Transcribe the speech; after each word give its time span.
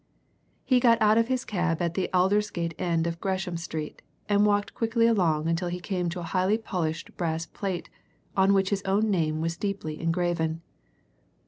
He 0.65 0.79
got 0.79 0.99
out 0.99 1.19
of 1.19 1.27
his 1.27 1.45
cab 1.45 1.79
at 1.79 1.93
the 1.93 2.09
Aldersgate 2.11 2.73
end 2.79 3.05
of 3.05 3.21
Gresham 3.21 3.55
Street, 3.55 4.01
and 4.27 4.47
walked 4.47 4.73
quickly 4.73 5.05
along 5.05 5.47
until 5.47 5.67
he 5.67 5.79
came 5.79 6.09
to 6.09 6.21
a 6.21 6.31
highly 6.33 6.57
polished 6.57 7.15
brass 7.17 7.45
plate 7.45 7.87
on 8.35 8.51
which 8.55 8.71
his 8.71 8.81
own 8.81 9.11
name 9.11 9.41
was 9.41 9.57
deeply 9.57 10.01
engraven. 10.01 10.63